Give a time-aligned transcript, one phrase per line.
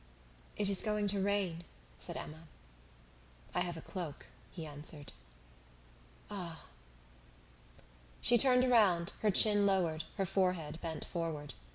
[0.55, 1.63] "It is going to rain,"
[1.99, 2.47] said Emma.
[3.53, 5.13] "I have a cloak," he answered.
[6.27, 6.63] "Ah!"
[8.19, 11.53] She turned around, her chin lowered, her forehead bent forward.